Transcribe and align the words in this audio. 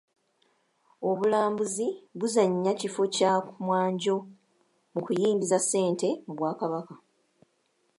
Obulambuzi 1.09 1.87
buzannya 2.19 2.71
kifo 2.79 3.03
kya 3.15 3.31
ku 3.45 3.51
mwanjo 3.65 4.15
mu 4.93 4.99
kuyingiza 5.05 5.57
ssente 5.63 6.07
mu 6.25 6.33
Bwakabaka. 6.37 6.93